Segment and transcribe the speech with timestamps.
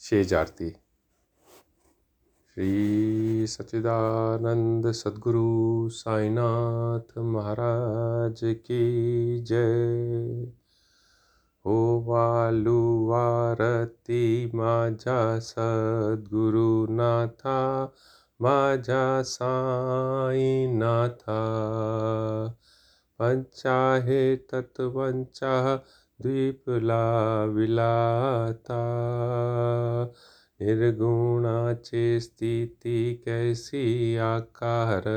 [0.00, 0.76] शेज आरती
[2.54, 10.52] श्री सच्चिदानंद सदगुरु साईनाथ महाराज की जय।
[11.64, 17.92] हो वालू आरती माझ्या सद्गुरुनाथा
[18.40, 21.40] माझ्या साईनाथा।
[23.18, 25.78] पंचाहे तत्वंचा
[26.22, 28.80] द्वीपला विलाता
[30.60, 34.16] निर्गुणाचे स्थिती कैसी?
[34.16, 35.08] आकार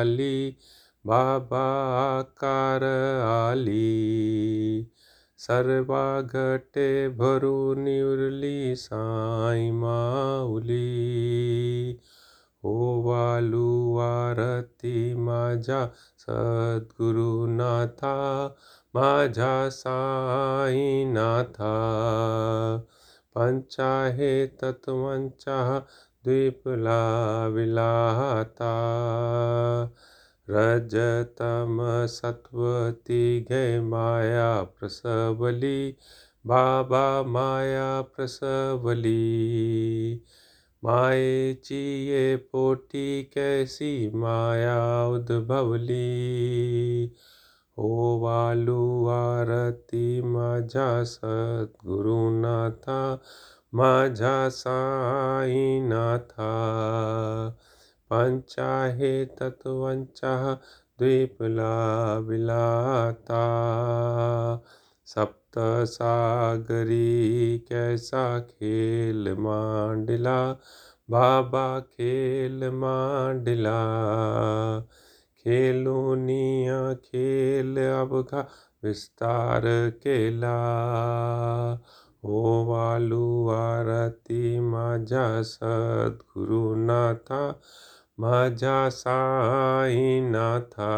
[0.00, 0.56] आली।
[1.06, 1.62] बाबा
[2.18, 2.82] आकार
[3.50, 4.86] आली।
[5.38, 10.80] सर्वा घटे भरून उरली साई माऊली।
[12.62, 15.86] ओ वालू आरती माझ्या
[16.18, 17.14] सद्गुरुनाथा।
[18.94, 21.64] माझ्या साईनाथा
[23.34, 25.80] पंचाहे तत्वांच्या
[26.24, 28.72] द्वीपला विलाता
[30.48, 35.96] रजतम सत्वती घे माया प्रसवली,
[36.44, 40.24] बाबा माया प्रसवली.
[40.82, 47.06] मायेची ये पोटी कैसी माया उद्भवली.
[49.10, 53.16] आरती माझ्या सद्गुरुनाथा,
[53.72, 56.50] माझ्या साईनाथा.
[58.10, 60.56] पंचाहे तत्वंचा
[60.98, 63.42] द्वीपला विलाता.
[65.06, 70.54] सप्तसागरी कैसा खेल मांडला,
[71.08, 73.80] बाबा खेल मांडला.
[75.44, 78.44] खेलुनिया खेल अवघा
[78.82, 79.62] विस्तार
[80.02, 80.58] केला।
[82.22, 87.52] ओ वालू आरती माझ्या सद्गुरुनाथा
[88.18, 90.90] माझ्या साईनाथा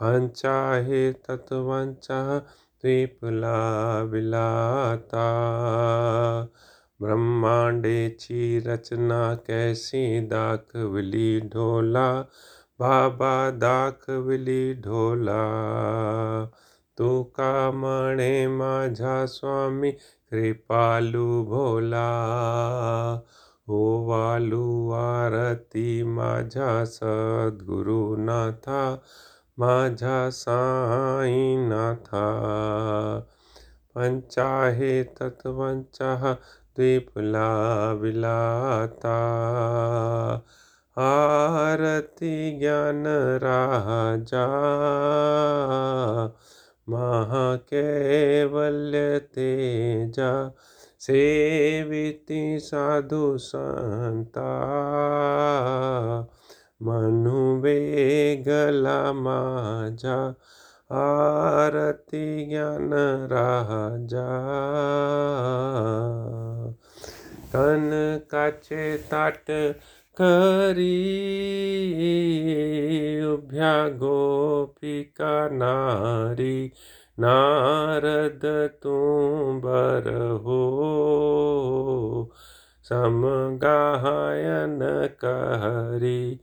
[0.00, 2.40] पंचाहे तत्वांचा
[2.82, 5.26] द्वीपला विलाता।
[7.00, 12.24] ब्रह्मांडेची रचना कैसी दाखवली ढोला
[12.80, 16.48] बाबा दाखवली ढोला।
[16.98, 19.92] तू का म्हणे माझा स्वामी,
[20.30, 23.20] कृपालू भोला।
[23.68, 28.96] ओ वालू आरती माझ्या सद्गुरुनाथा
[29.58, 32.40] माझ्या साईनाथा
[33.94, 36.34] पंचाहे तत्वांचा
[36.76, 39.18] द्वीपला विलाता।
[40.98, 43.04] आरती ज्ञान
[43.36, 44.46] राजा।
[46.88, 50.54] महाकेवल्य तेजा,
[51.00, 54.50] सेविती साधु संता।
[56.82, 60.34] मनु वेगला माझा,
[60.92, 62.90] आरती ज्ञान
[63.32, 64.28] राजा।
[67.52, 69.74] कनकाचे ताट
[70.20, 70.94] करी
[73.24, 76.72] उभ्या गोपिका नारी,
[77.18, 78.96] नारद तू
[79.64, 80.08] बर
[80.44, 80.60] हो
[82.84, 84.78] समगायन
[85.24, 86.40] करी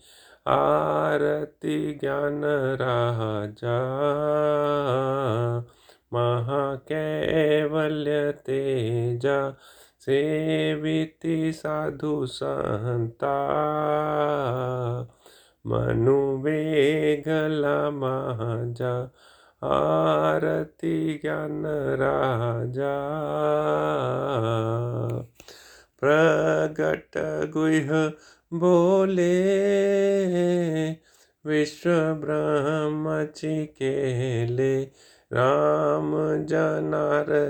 [0.47, 2.41] आरती ज्ञान
[2.81, 3.77] राजा।
[6.13, 9.55] महाकैवल्य तेजा
[10.05, 13.37] सेविती साधु संता,
[15.67, 19.11] मनु वेगला महाजा
[19.63, 21.63] आरती ज्ञान
[21.95, 23.01] राजा।
[25.99, 27.17] प्रगट
[27.53, 28.11] गुह
[28.59, 29.55] बोले,
[31.45, 34.85] विश्व ब्रह्मची केले
[35.33, 36.11] राम
[36.45, 37.45] जनार्दनी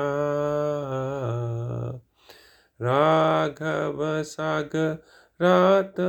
[2.81, 6.01] राघव सागरात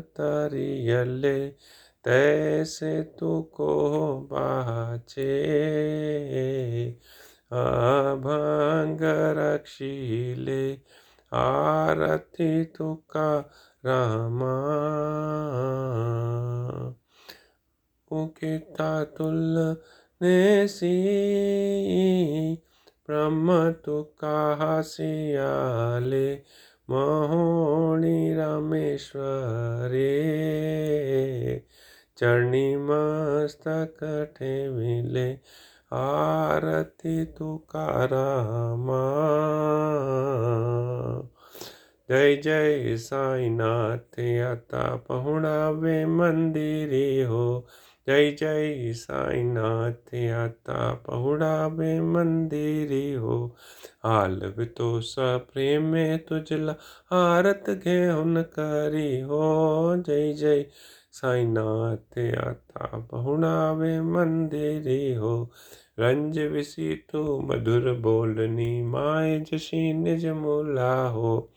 [0.00, 1.48] तरियले
[2.04, 5.30] तैसे तू तुको बाचे।
[7.52, 8.98] अभंग
[9.38, 10.72] रक्षिले
[11.32, 13.40] आरती तुका
[13.86, 14.56] रामा।
[18.10, 19.76] उकिता तुल
[20.22, 20.94] नेसी,
[23.08, 26.34] ब्रह्म तुका हसियाले
[26.90, 29.20] महोणी रामेश्वरे।
[32.16, 35.38] चरणी मस्तक ठेविले
[35.92, 39.00] आरती तुकारामा।
[42.08, 47.66] जय जय साईनाथ, आता पहुणावे मंदिरी हो।
[48.06, 53.56] जय जय साईनाथ, आता पहुडावे मंदिरी हो।
[54.04, 56.72] हाल तो स प्रेम तुझला
[57.16, 60.64] आरत घेऊन करी हो। जय जय
[61.12, 65.50] साईनाथ आता पहुणावे मंदिरी हो।
[65.98, 71.52] रंज विसी तू मधुर बोलनी माय जशी निज मूला हो।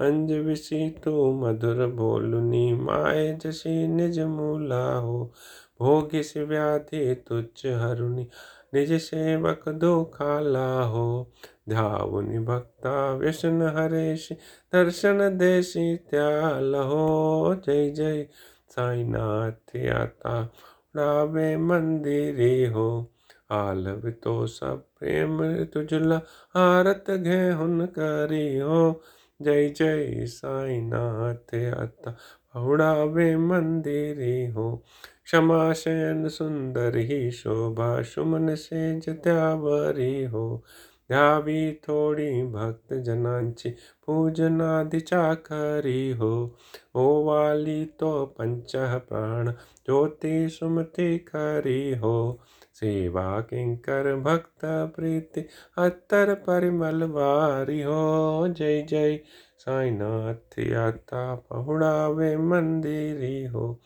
[0.00, 5.32] रंज विसी तू मधुर बोलनी माय जशी निज मूला हो।
[5.80, 8.26] भोगिस व्याधि तुच्छ हरुनि,
[8.74, 11.30] निज सेवक दो खाला हो।
[11.68, 14.28] ध्यावुनि भक्ता व्यसन हरेश,
[14.72, 18.26] दर्शन देशी त्याल हो। जय जय
[18.68, 20.52] साईनाथ आता
[20.96, 23.10] रावे मंदिरी हो।
[23.50, 26.16] आलव तो सब प्रेम तुझला,
[26.56, 29.02] आरत घे हुन करी हो।
[29.42, 32.10] जय जय साईनाथ आता
[32.54, 34.84] पहुड़ावे मंदिरी हो।
[35.24, 40.64] क्षमा शयन सुंदर ही शोभा, सुमन से जत्यावरी हो।
[41.12, 46.56] ध्यावी थोडी भक्त जनांची, पूजनादि चाकरी हो।
[46.94, 52.40] ओ वाली तो पंच प्राण, ज्योति सुमति करी हो।
[52.74, 55.40] सेवा किंकर भक्त प्रीति,
[55.78, 59.20] अत्तर परिमल वारी हो। जय जय।
[59.58, 63.80] साईनाथ याता पहुड़ावे मंदिरी हो।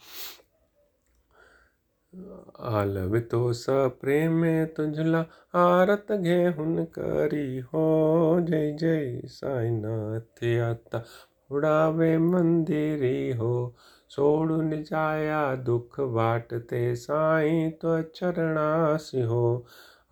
[2.69, 3.67] आलवितो स
[4.01, 4.45] प्रेम
[4.77, 5.19] तुझला
[5.59, 7.83] आरत घे हुन करी हो।
[8.41, 11.03] जय जय साईनाथ आता
[11.51, 13.53] उडावे मंदिरी हो।
[14.11, 19.45] सोडून जाया दुख वाटते साई तो चरणासी हो।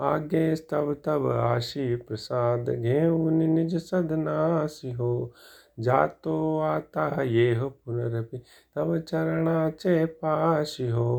[0.01, 5.11] आगे स्तव तब आशी प्रसाद घेऊन निज सदनासी हो।
[5.81, 8.39] जातो आता ये हो पुनरपि
[8.77, 11.11] तव चरणाचे पाशी हो।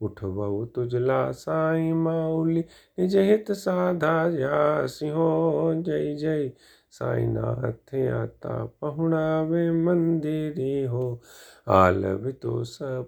[0.00, 2.60] उठवऊ तुझला साई माउली
[2.98, 6.48] निज हित साधा यासी हो जय जय
[6.90, 11.20] साईनाथ आता पहुणावे मंदिरी हो।
[11.68, 12.62] आलव तो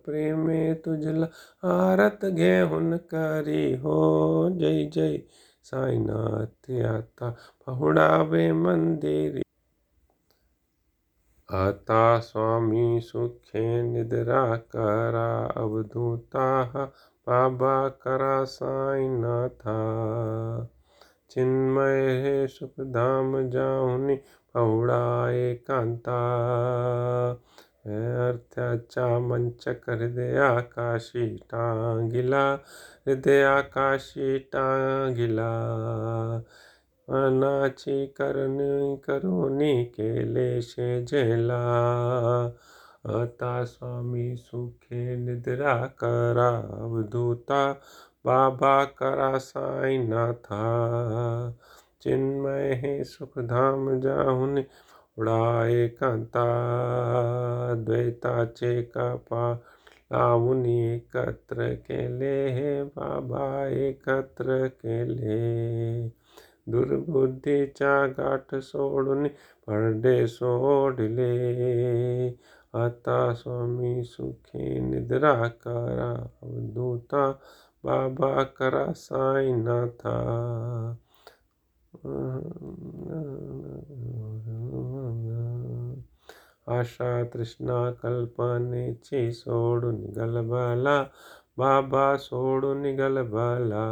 [0.04, 1.26] प्रेमे तुझला
[1.68, 3.98] आरत घेऊन करी हो।
[4.58, 5.18] जय जय
[5.64, 7.30] साईनाथ आता
[7.66, 9.42] पहुणावे मंदिरी
[11.52, 16.64] आता स्वामी सुखे निद्रा करा अवधूता
[17.26, 19.74] बाबा करा साई साईनाथा
[21.30, 24.16] चिन्मय हे सुखधाम जाऊनी
[24.54, 26.20] पहुडा एकांता
[27.86, 32.52] अर्थ्याच्या मंचक हृदयाकाशी टांगिला
[33.06, 35.50] हृदयाकाशी टांगिला।
[37.10, 41.60] मनाची करणी करुणी केले शेजेला।
[43.20, 46.48] आता स्वामी सुखे निद्रा करा
[46.84, 47.72] अवधूता
[48.24, 50.62] बाबा करा साई साईनाथा
[52.02, 54.58] चिन्मय हे सुखधाम जाहून
[55.18, 56.44] उडाए कांता।
[57.74, 59.52] द्वैताचे कपा
[60.12, 66.19] लावून एकत्र केले हे, बाबा एकत्र केले।
[66.68, 69.26] दुर्बुद्धीच्या गाठ सोडून
[69.66, 71.30] पडदे सोडले।
[72.74, 76.10] आता स्वामी सुखी निद्रा करा,
[76.42, 77.30] अवधूता
[77.84, 80.96] बाबा करा साई साईनाथा
[86.66, 91.02] आशा तृष्णा कल्पने कल्पनेची सोडून गलबला,
[91.58, 93.84] बाबा सोडून गलबला।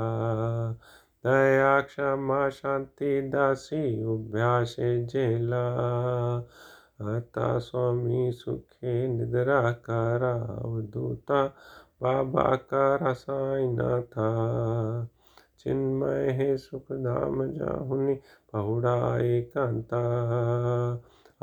[1.28, 4.62] दया क्षमा शांती दासी उभ्या
[5.04, 5.76] जेला।
[7.02, 11.47] आता स्वामी सुखे निद्रा करा अवधूता
[12.02, 14.28] बाबा करा साईनाथा।
[15.58, 18.14] चिन्मय हे सुखधाम जाहुनी,
[18.52, 20.02] पहुडा एकांता।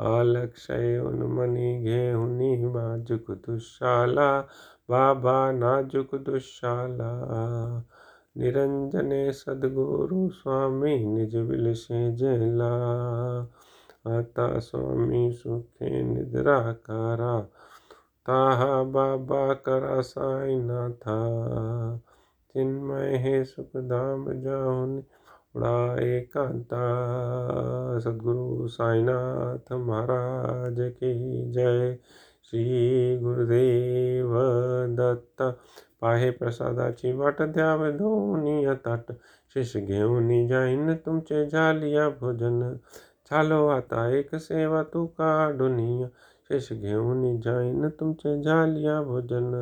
[0.00, 4.40] आलक्षय उन्मनी घेहुनी बाजुक दुशाला,
[4.90, 7.12] बाबा नाजुक दुशाला।
[8.36, 12.72] निरंजने सद्गुरु स्वामी निज विलसे जेला।
[14.06, 17.40] आता स्वामी सुखे निद्रा करा,
[18.26, 21.18] ताहा बाबा करा साईना था
[22.52, 24.96] चिन्मय हे सुखधाम जाऊन
[25.56, 26.84] उड़ा एकांता
[27.98, 31.98] सद्गुरु साईनाथ महाराज की जय।
[32.44, 34.32] श्री गुरुदेव
[34.94, 35.42] दत्त
[36.02, 39.12] पाहे प्रसादाची वाट द्याव दोन्ही ताट।
[39.54, 42.60] शिष घेऊन जाईन तुमचे झालिया भोजन।
[43.30, 45.78] झालो आता एक सेवा तू काढून
[46.50, 49.54] शेष घेऊन जाईन तुमचे झालिया भोजन।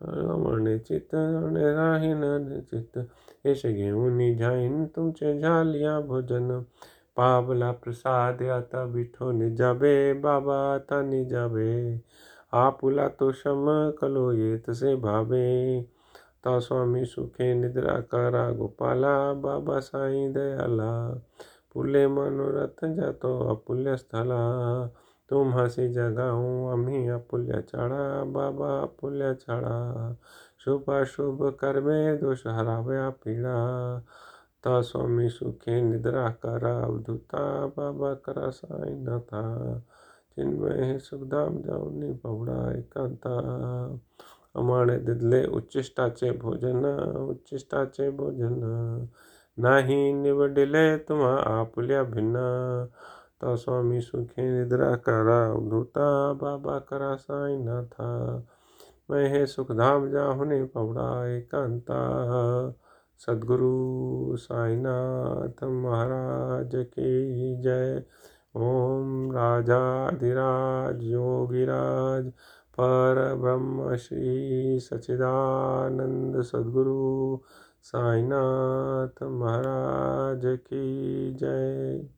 [0.00, 2.22] रमणे चित्त राहीन
[2.60, 6.60] चित्त शेष घेऊन जाईन तुमचे झालिया भोजन।
[7.16, 11.96] पावला प्रसाद आता बिठो निजाबे बाबा आता निजाबे
[12.54, 13.66] आपुला तो शम
[14.00, 15.46] कलो ये तसे भावे।
[16.44, 20.90] ता स्वामी सुखे निद्रा करा गोपाला बाबा साई दयाला।
[21.72, 24.40] फुले मनोरथ जातो अपुल्य स्थला।
[25.30, 29.76] तुम्हासी जगाऊ, आम्ही अपुल्य छाडा बाबा अपुल्य छाडा
[30.64, 33.56] शुभाशुभ कर्मे दोष हराव्या पीडा।
[34.64, 39.42] ता स्वामी सुखे निद्रा करा अवधूता बाबा करा साईनाथा
[40.36, 43.34] चिन्मय सुखधाम जाऊनी पवडा एकांता।
[44.56, 46.84] अमाणे दिदले उच्चिष्टाचे भोजन
[47.30, 48.56] उच्चिष्टाचे भोजन।
[49.58, 52.34] नाही निवडिले तुम्हा आपुल्या भिन्न।
[53.40, 58.08] ता स्वामी सुखे निद्रा करा अवधूता बाबा करा साई साईनाथा
[59.10, 61.98] मैं हे सुखधाम जाहुने पवडा एकांता।
[63.18, 68.02] सदगुरु साईनाथ महाराज की जय।
[68.56, 72.28] ओम राजाधिराज योगिराज
[72.78, 77.40] पर ब्रह्म श्री सचिदानंद सदगुरु
[77.82, 82.08] साईनाथ महाराज की जय।